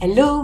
[0.00, 0.43] Hello,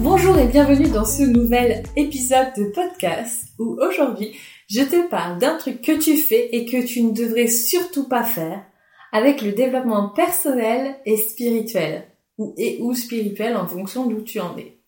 [0.00, 4.36] Bonjour et bienvenue dans ce nouvel épisode de podcast où aujourd'hui
[4.68, 8.24] je te parle d'un truc que tu fais et que tu ne devrais surtout pas
[8.24, 8.64] faire
[9.12, 14.58] avec le développement personnel et spirituel ou et ou spirituel en fonction d'où tu en
[14.58, 14.78] es.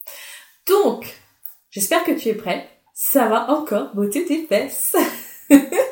[0.67, 1.07] Donc,
[1.71, 2.69] j'espère que tu es prêt.
[2.93, 4.97] Ça va encore botter tes fesses.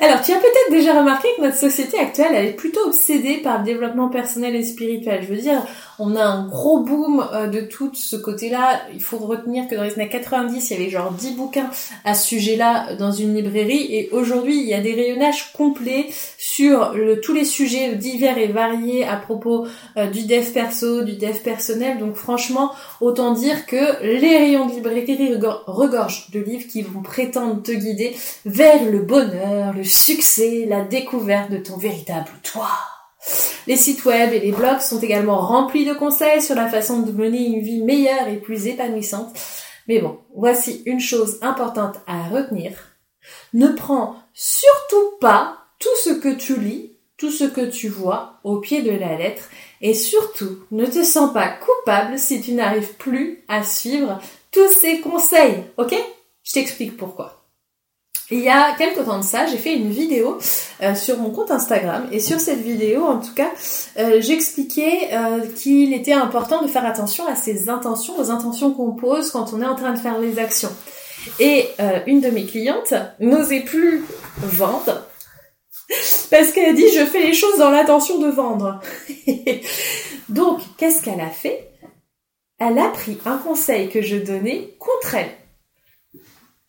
[0.00, 3.58] Alors, tu as peut-être déjà remarqué que notre société actuelle, elle est plutôt obsédée par
[3.58, 5.22] le développement personnel et spirituel.
[5.22, 5.62] Je veux dire,
[5.98, 8.82] on a un gros boom euh, de tout ce côté-là.
[8.92, 11.70] Il faut retenir que dans les années 90, il y avait genre 10 bouquins
[12.04, 16.06] à ce sujet-là dans une librairie et aujourd'hui, il y a des rayonnages complets
[16.38, 21.38] sur tous les sujets divers et variés à propos euh, du dev perso, du dev
[21.42, 21.98] personnel.
[21.98, 25.34] Donc franchement, autant dire que les rayons de librairie
[25.66, 31.58] regorgent de livres qui vont prétendre te guider vers le bonheur, succès, la découverte de
[31.58, 32.68] ton véritable toi.
[33.66, 37.12] Les sites web et les blogs sont également remplis de conseils sur la façon de
[37.12, 39.34] mener une vie meilleure et plus épanouissante.
[39.88, 42.72] Mais bon, voici une chose importante à retenir.
[43.52, 48.60] Ne prends surtout pas tout ce que tu lis, tout ce que tu vois au
[48.60, 49.48] pied de la lettre
[49.80, 54.18] et surtout ne te sens pas coupable si tu n'arrives plus à suivre
[54.50, 55.94] tous ces conseils, ok?
[56.42, 57.33] Je t'explique pourquoi.
[58.30, 60.38] Il y a quelques temps de ça, j'ai fait une vidéo
[60.82, 63.50] euh, sur mon compte Instagram et sur cette vidéo, en tout cas,
[63.98, 68.92] euh, j'expliquais euh, qu'il était important de faire attention à ses intentions, aux intentions qu'on
[68.92, 70.72] pose quand on est en train de faire des actions.
[71.40, 71.68] Et
[72.06, 74.04] une de mes clientes n'osait plus
[74.36, 75.06] vendre
[76.30, 78.80] parce qu'elle a dit je fais les choses dans l'intention de vendre.
[80.28, 81.70] Donc, qu'est-ce qu'elle a fait?
[82.58, 85.30] Elle a pris un conseil que je donnais contre elle.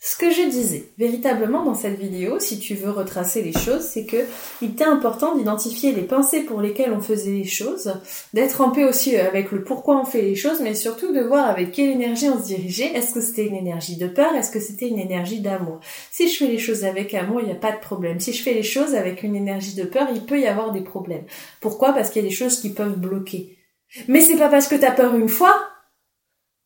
[0.07, 4.05] Ce que je disais véritablement dans cette vidéo, si tu veux retracer les choses, c'est
[4.05, 4.23] que
[4.61, 7.91] il était important d'identifier les pensées pour lesquelles on faisait les choses,
[8.31, 11.49] d'être en paix aussi avec le pourquoi on fait les choses, mais surtout de voir
[11.49, 12.93] avec quelle énergie on se dirigeait.
[12.93, 14.35] Est-ce que c'était une énergie de peur?
[14.35, 15.79] Est-ce que c'était une énergie d'amour?
[16.11, 18.19] Si je fais les choses avec amour, il n'y a pas de problème.
[18.19, 20.81] Si je fais les choses avec une énergie de peur, il peut y avoir des
[20.81, 21.25] problèmes.
[21.61, 21.93] Pourquoi?
[21.93, 23.57] Parce qu'il y a des choses qui peuvent bloquer.
[24.07, 25.74] Mais c'est pas parce que tu as peur une fois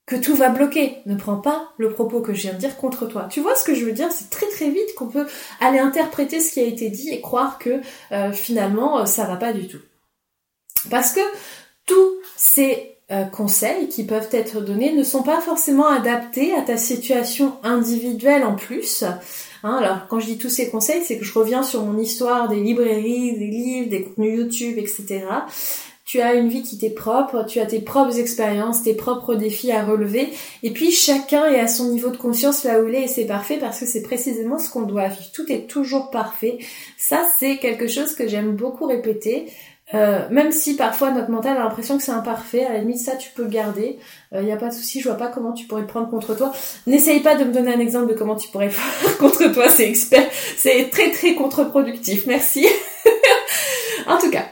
[0.09, 0.97] que tout va bloquer.
[1.05, 3.27] Ne prends pas le propos que je viens de dire contre toi.
[3.29, 4.11] Tu vois ce que je veux dire?
[4.11, 5.27] C'est très très vite qu'on peut
[5.61, 7.79] aller interpréter ce qui a été dit et croire que
[8.11, 9.77] euh, finalement euh, ça va pas du tout.
[10.89, 11.19] Parce que
[11.85, 16.77] tous ces euh, conseils qui peuvent être donnés ne sont pas forcément adaptés à ta
[16.77, 19.03] situation individuelle en plus.
[19.61, 22.47] Hein, alors quand je dis tous ces conseils, c'est que je reviens sur mon histoire
[22.47, 25.27] des librairies, des livres, des contenus YouTube, etc
[26.09, 29.71] tu as une vie qui t'est propre, tu as tes propres expériences, tes propres défis
[29.71, 30.33] à relever,
[30.63, 33.27] et puis chacun est à son niveau de conscience là où il est et c'est
[33.27, 35.31] parfait parce que c'est précisément ce qu'on doit vivre.
[35.31, 36.57] Tout est toujours parfait.
[36.97, 39.51] Ça, c'est quelque chose que j'aime beaucoup répéter.
[39.93, 43.15] Euh, même si parfois notre mental a l'impression que c'est imparfait, à la limite ça
[43.15, 43.97] tu peux le garder,
[44.31, 46.09] il euh, n'y a pas de souci, je vois pas comment tu pourrais le prendre
[46.09, 46.51] contre toi.
[46.87, 49.87] N'essaye pas de me donner un exemple de comment tu pourrais faire contre toi, c'est
[49.87, 50.27] expert,
[50.57, 52.67] c'est très très contre-productif, merci.
[54.07, 54.45] en tout cas,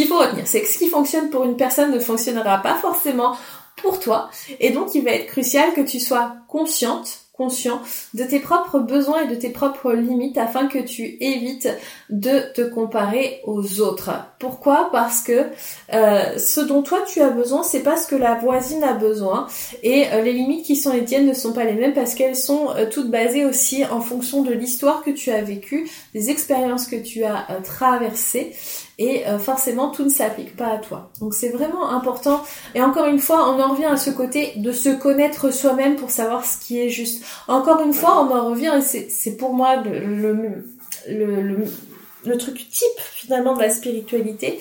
[0.00, 3.36] qu'il faut retenir, c'est que ce qui fonctionne pour une personne ne fonctionnera pas forcément
[3.76, 4.30] pour toi.
[4.60, 7.80] Et donc, il va être crucial que tu sois consciente conscient
[8.12, 11.70] de tes propres besoins et de tes propres limites afin que tu évites
[12.10, 14.10] de te comparer aux autres.
[14.38, 14.90] Pourquoi?
[14.92, 15.46] Parce que
[15.94, 19.46] euh, ce dont toi tu as besoin, c'est pas ce que la voisine a besoin
[19.82, 22.36] et euh, les limites qui sont les tiennes ne sont pas les mêmes parce qu'elles
[22.36, 26.86] sont euh, toutes basées aussi en fonction de l'histoire que tu as vécue, des expériences
[26.88, 28.52] que tu as traversées
[29.00, 31.10] et forcément tout ne s'applique pas à toi.
[31.20, 32.42] Donc c'est vraiment important
[32.74, 36.10] et encore une fois on en revient à ce côté de se connaître soi-même pour
[36.10, 37.24] savoir ce qui est juste.
[37.48, 40.64] Encore une fois on en revient et c'est pour moi le,
[41.08, 44.58] le, truc type finalement de la spiritualité,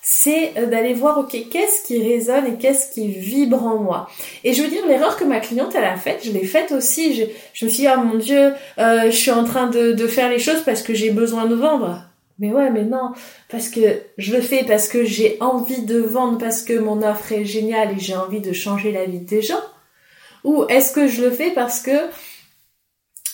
[0.00, 4.08] c'est euh, d'aller voir, ok, qu'est-ce qui résonne et qu'est-ce qui vibre en moi.
[4.42, 7.14] Et je veux dire, l'erreur que ma cliente, elle a faite, je l'ai faite aussi.
[7.14, 10.38] Je, me suis dit, ah mon Dieu, euh, je suis en train de faire les
[10.38, 12.11] choses parce que j'ai besoin de vendre.
[12.42, 13.12] Mais ouais, mais non,
[13.48, 17.30] parce que je le fais parce que j'ai envie de vendre, parce que mon offre
[17.30, 19.62] est géniale et j'ai envie de changer la vie des gens.
[20.42, 21.92] Ou est-ce que je le fais parce que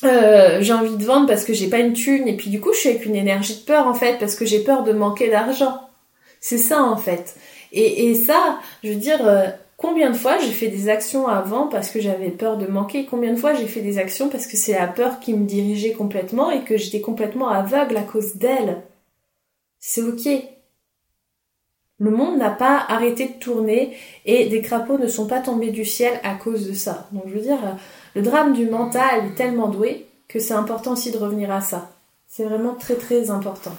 [0.05, 2.72] euh, j'ai envie de vendre parce que j'ai pas une thune et puis du coup
[2.75, 5.31] je suis avec une énergie de peur en fait parce que j'ai peur de manquer
[5.31, 5.88] d'argent.
[6.40, 7.37] C'est ça en fait.
[7.72, 11.69] Et, et ça, je veux dire, euh, combien de fois j'ai fait des actions avant
[11.69, 14.58] parce que j'avais peur de manquer, combien de fois j'ai fait des actions parce que
[14.58, 18.82] c'est la peur qui me dirigeait complètement et que j'étais complètement aveugle à cause d'elle?
[19.90, 20.29] C'est ok.
[21.99, 23.96] Le monde n'a pas arrêté de tourner
[24.26, 27.08] et des crapauds ne sont pas tombés du ciel à cause de ça.
[27.11, 27.79] Donc je veux dire,
[28.14, 31.90] le drame du mental est tellement doué que c'est important aussi de revenir à ça.
[32.26, 33.73] C'est vraiment très très important.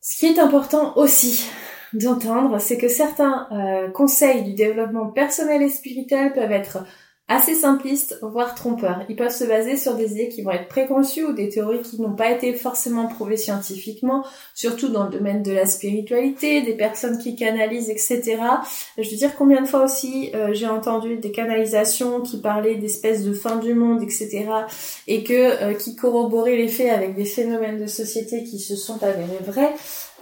[0.00, 1.48] Ce qui est important aussi
[1.92, 6.84] d'entendre, c'est que certains euh, conseils du développement personnel et spirituel peuvent être
[7.30, 9.02] assez simplistes, voire trompeurs.
[9.08, 12.00] Ils peuvent se baser sur des idées qui vont être préconçues ou des théories qui
[12.02, 17.18] n'ont pas été forcément prouvées scientifiquement, surtout dans le domaine de la spiritualité, des personnes
[17.18, 18.36] qui canalisent, etc.
[18.98, 23.22] Je veux dire combien de fois aussi euh, j'ai entendu des canalisations qui parlaient d'espèces
[23.22, 24.46] de fin du monde, etc.
[25.06, 29.00] et que euh, qui corroboraient les faits avec des phénomènes de société qui se sont
[29.04, 29.72] avérés vrais.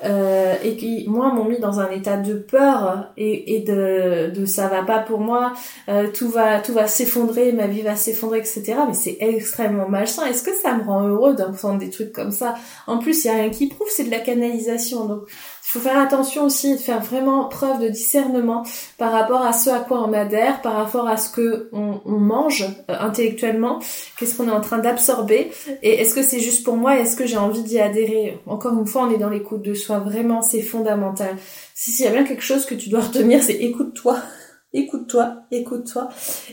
[0.04, 4.46] Euh, et qui moi m'ont mis dans un état de peur et, et de, de
[4.46, 5.54] ça va pas pour moi,
[5.88, 8.74] euh, tout va tout va s'effondrer, ma vie va s'effondrer, etc.
[8.86, 10.24] Mais c'est extrêmement malsain.
[10.26, 12.54] Est-ce que ça me rend heureux d'entendre des trucs comme ça?
[12.86, 15.06] En plus, il y a rien qui prouve, c'est de la canalisation.
[15.06, 15.22] Donc
[15.68, 18.62] il faut faire attention aussi de faire vraiment preuve de discernement
[18.96, 22.64] par rapport à ce à quoi on adhère, par rapport à ce que on, mange
[22.88, 23.78] euh, intellectuellement,
[24.18, 25.50] qu'est-ce qu'on est en train d'absorber,
[25.82, 28.38] et est-ce que c'est juste pour moi, est-ce que j'ai envie d'y adhérer?
[28.46, 31.36] Encore une fois, on est dans l'écoute de soi, vraiment, c'est fondamental.
[31.74, 34.16] Si s'il y a bien quelque chose que tu dois retenir, c'est écoute-toi,
[34.72, 36.08] écoute-toi, écoute-toi,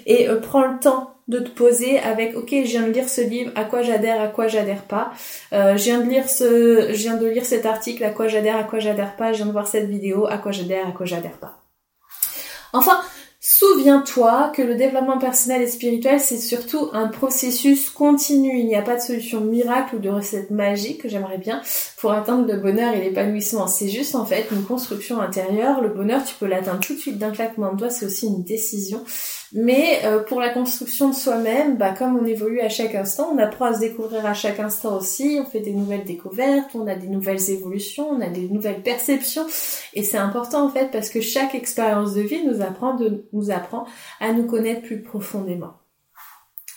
[0.05, 3.21] et euh, prends le temps de te poser avec ok je viens de lire ce
[3.21, 5.11] livre à quoi j'adhère à quoi j'adhère pas.
[5.53, 8.63] Euh, je de lire ce je viens de lire cet article à quoi j'adhère à
[8.63, 9.31] quoi j'adhère pas.
[9.31, 11.63] Je viens de voir cette vidéo à quoi j'adhère à quoi j'adhère pas.
[12.73, 13.01] Enfin
[13.47, 18.57] Souviens-toi que le développement personnel et spirituel, c'est surtout un processus continu.
[18.57, 21.61] Il n'y a pas de solution miracle ou de recette magique, j'aimerais bien,
[21.97, 23.67] pour atteindre le bonheur et l'épanouissement.
[23.67, 25.79] C'est juste en fait une construction intérieure.
[25.81, 28.41] Le bonheur, tu peux l'atteindre tout de suite d'un claquement de doigts, c'est aussi une
[28.41, 29.03] décision.
[29.57, 33.37] Mais euh, pour la construction de soi-même, bah, comme on évolue à chaque instant, on
[33.37, 36.95] apprend à se découvrir à chaque instant aussi, on fait des nouvelles découvertes, on a
[36.95, 39.47] des nouvelles évolutions, on a des nouvelles perceptions.
[39.93, 42.99] Et c'est important en fait parce que chaque expérience de vie nous apprend,
[43.31, 43.85] nous apprend
[44.19, 45.75] à nous connaître plus profondément.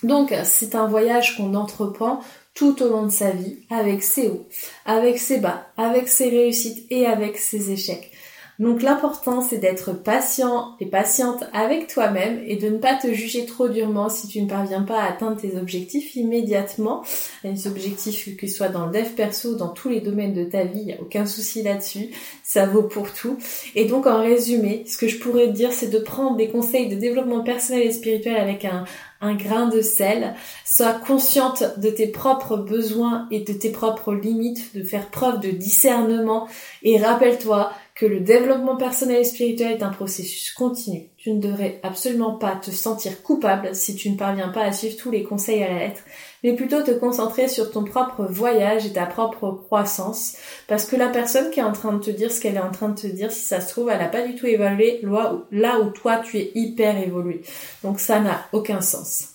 [0.04, 2.20] Donc c'est un voyage qu'on entreprend
[2.54, 4.46] tout au long de sa vie, avec ses hauts,
[4.86, 8.12] avec ses bas, avec ses réussites et avec ses échecs.
[8.58, 13.46] Donc l'important c'est d'être patient et patiente avec toi-même et de ne pas te juger
[13.46, 17.05] trop durement si tu ne parviens pas à atteindre tes objectifs immédiatement.
[17.44, 20.64] Les objectifs que ce soit dans le dev perso, dans tous les domaines de ta
[20.64, 22.08] vie, il n'y a aucun souci là-dessus.
[22.43, 23.38] Ça vaut pour tout.
[23.76, 26.88] Et donc en résumé, ce que je pourrais te dire c'est de prendre des conseils
[26.88, 28.84] de développement personnel et spirituel avec un,
[29.20, 30.34] un grain de sel,
[30.64, 35.50] sois consciente de tes propres besoins et de tes propres limites, de faire preuve de
[35.50, 36.49] discernement
[36.82, 41.11] et rappelle-toi que le développement personnel et spirituel est un processus continu.
[41.17, 44.97] Tu ne devrais absolument pas te sentir coupable si tu ne parviens pas à suivre
[44.97, 46.02] tous les conseils à la lettre,
[46.45, 50.37] mais plutôt te concentrer sur ton propre voyage et ta propre croissance,
[50.69, 52.71] parce que la personne qui est en train de te dire ce qu'elle est en
[52.71, 55.02] train de te dire, si ça se trouve, elle n'a pas du tout évalué
[55.50, 57.43] là où toi tu es hyper évolué.
[57.83, 59.31] Donc ça n'a aucun sens.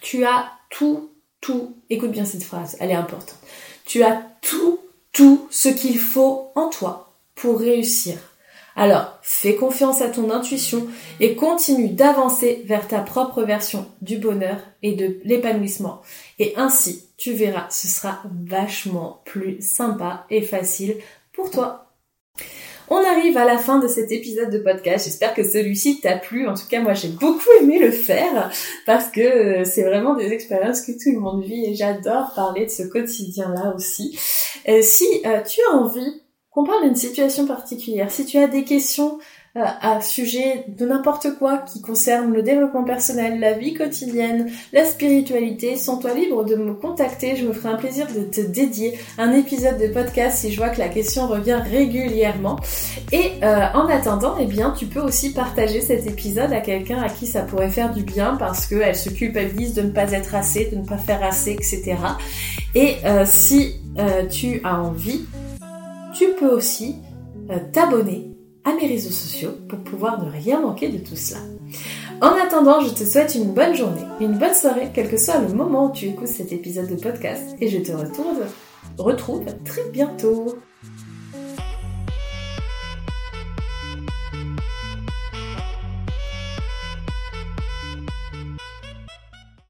[0.00, 1.10] Tu as tout,
[1.40, 3.40] tout, écoute bien cette phrase, elle est importante.
[3.84, 4.78] Tu as tout,
[5.12, 7.11] tout ce qu'il faut en toi
[7.50, 8.16] réussir.
[8.74, 10.86] Alors, fais confiance à ton intuition
[11.20, 16.00] et continue d'avancer vers ta propre version du bonheur et de l'épanouissement.
[16.38, 20.96] Et ainsi, tu verras, ce sera vachement plus sympa et facile
[21.32, 21.92] pour toi.
[22.88, 25.06] On arrive à la fin de cet épisode de podcast.
[25.06, 26.46] J'espère que celui-ci t'a plu.
[26.46, 28.50] En tout cas, moi, j'ai beaucoup aimé le faire
[28.84, 32.66] parce que euh, c'est vraiment des expériences que tout le monde vit et j'adore parler
[32.66, 34.18] de ce quotidien-là aussi.
[34.68, 36.21] Euh, si euh, tu as envie
[36.52, 38.10] qu'on parle d'une situation particulière.
[38.10, 39.18] Si tu as des questions
[39.56, 44.84] euh, à sujet de n'importe quoi qui concerne le développement personnel, la vie quotidienne, la
[44.84, 47.36] spiritualité, sens-toi libre de me contacter.
[47.36, 50.68] Je me ferai un plaisir de te dédier un épisode de podcast si je vois
[50.68, 52.58] que la question revient régulièrement.
[53.12, 57.08] Et euh, en attendant, eh bien, tu peux aussi partager cet épisode à quelqu'un à
[57.08, 60.66] qui ça pourrait faire du bien parce qu'elle se culpabilise de ne pas être assez,
[60.66, 61.96] de ne pas faire assez, etc.
[62.74, 63.76] Et euh, si
[64.30, 65.26] tu as envie,
[66.12, 66.96] tu peux aussi
[67.72, 68.30] t'abonner
[68.64, 71.40] à mes réseaux sociaux pour pouvoir ne rien manquer de tout cela.
[72.20, 75.52] En attendant, je te souhaite une bonne journée, une bonne soirée, quel que soit le
[75.52, 78.42] moment où tu écoutes cet épisode de podcast, et je te retrouve,
[78.98, 80.54] retrouve très bientôt.